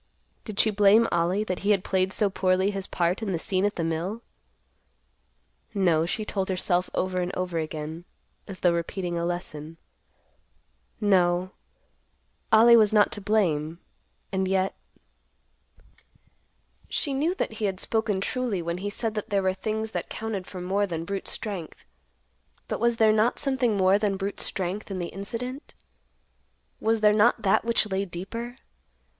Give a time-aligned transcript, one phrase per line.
[0.45, 3.65] Did she blame Ollie that he had played so poorly his part in the scene
[3.65, 4.23] at the mill.
[5.75, 8.05] No, she told herself over and over again,
[8.47, 9.77] as though repeating a lesson;
[10.99, 11.51] no,
[12.51, 13.77] Ollie was not to blame,
[14.31, 14.73] and yet—
[16.89, 20.09] She knew that he had spoken truly when he said that there were things that
[20.09, 21.85] counted for more than brute strength.
[22.67, 25.75] But was there not something more than brute strength in the incident?
[26.79, 28.55] Was there not that which lay deeper?